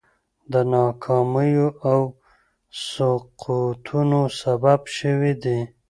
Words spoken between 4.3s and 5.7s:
سبب شوي دي.